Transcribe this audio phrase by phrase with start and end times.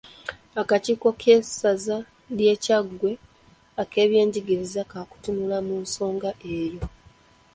[0.61, 1.97] Akakiiko k'essaza
[2.37, 3.11] lya Kyaggwe
[3.81, 6.83] ak'ebyenjigiriza kakutunula mu nsonga eyo.